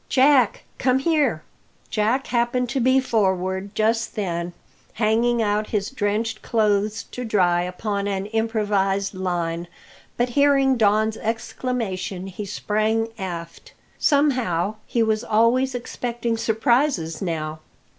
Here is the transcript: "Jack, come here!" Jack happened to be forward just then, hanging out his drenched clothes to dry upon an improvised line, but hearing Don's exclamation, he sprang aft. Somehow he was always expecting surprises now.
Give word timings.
"Jack, 0.09 0.63
come 0.79 0.97
here!" 0.97 1.43
Jack 1.91 2.25
happened 2.25 2.67
to 2.69 2.79
be 2.79 2.99
forward 2.99 3.75
just 3.75 4.15
then, 4.15 4.51
hanging 4.93 5.43
out 5.43 5.67
his 5.69 5.91
drenched 5.91 6.41
clothes 6.41 7.03
to 7.11 7.23
dry 7.23 7.61
upon 7.61 8.07
an 8.07 8.25
improvised 8.25 9.13
line, 9.13 9.67
but 10.17 10.29
hearing 10.29 10.75
Don's 10.75 11.17
exclamation, 11.17 12.25
he 12.25 12.45
sprang 12.45 13.09
aft. 13.19 13.73
Somehow 13.99 14.77
he 14.87 15.03
was 15.03 15.23
always 15.23 15.75
expecting 15.75 16.35
surprises 16.35 17.21
now. 17.21 17.59